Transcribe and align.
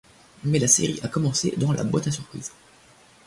Mais 0.43 0.57
la 0.57 0.67
série 0.67 0.99
a 1.03 1.07
commencé 1.07 1.53
dans 1.57 1.71
La 1.73 1.83
Boîte 1.83 2.07
à 2.07 2.11
Surprise. 2.11 2.49